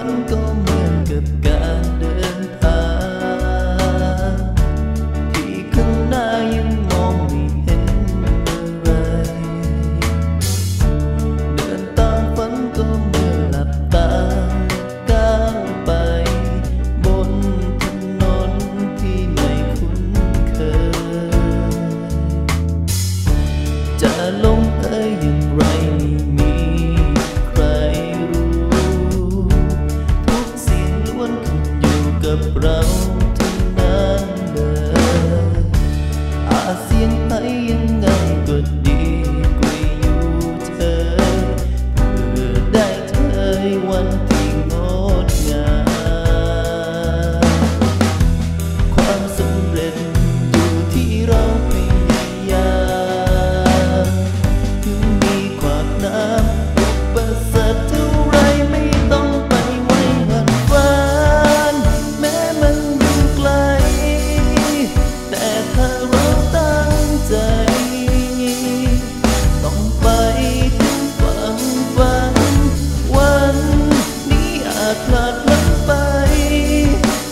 [0.00, 2.82] วนก็เหมือนกับการเดินทา
[4.32, 4.36] ง
[5.32, 7.84] ที่ข้างหน้ายังมองไม่เห็น
[8.24, 8.32] อะ
[8.82, 8.88] ไร
[11.54, 14.10] เดินตามฝันก็เหมือนหลับตา
[15.10, 15.90] ก้าวไป
[17.04, 17.30] บน
[17.82, 17.84] ถ
[18.20, 18.52] นน
[19.00, 20.02] ที่ไม่คุ้น
[20.54, 21.34] เคย
[24.02, 24.12] จะ
[32.80, 33.19] down
[74.90, 75.92] าจพลาดลังไป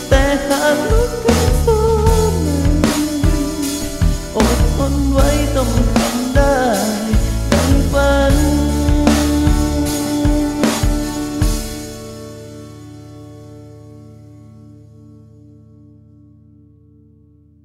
[0.09, 1.83] แต่หากรักกันสอ
[2.31, 2.71] งหนึ่ง
[4.35, 6.57] อดทนไว้ต้องทำได้